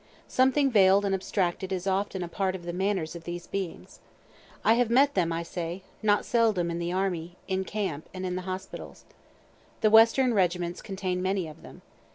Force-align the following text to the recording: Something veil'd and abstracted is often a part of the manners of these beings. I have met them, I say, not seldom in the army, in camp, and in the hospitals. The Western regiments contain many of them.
Something 0.27 0.71
veil'd 0.71 1.05
and 1.05 1.13
abstracted 1.13 1.71
is 1.71 1.85
often 1.85 2.23
a 2.23 2.27
part 2.27 2.55
of 2.55 2.65
the 2.65 2.73
manners 2.73 3.15
of 3.15 3.23
these 3.23 3.45
beings. 3.45 3.99
I 4.65 4.73
have 4.73 4.89
met 4.89 5.13
them, 5.13 5.31
I 5.31 5.43
say, 5.43 5.83
not 6.01 6.25
seldom 6.25 6.71
in 6.71 6.79
the 6.79 6.91
army, 6.91 7.35
in 7.47 7.63
camp, 7.65 8.09
and 8.11 8.25
in 8.25 8.35
the 8.35 8.41
hospitals. 8.49 9.05
The 9.81 9.91
Western 9.91 10.33
regiments 10.33 10.81
contain 10.81 11.21
many 11.21 11.47
of 11.47 11.61
them. 11.61 11.83